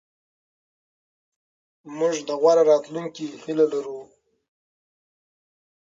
موږ 1.97 2.15
د 2.27 2.29
غوره 2.41 2.63
راتلونکي 2.71 3.25
هیله 3.43 3.65
لرو. 3.73 3.99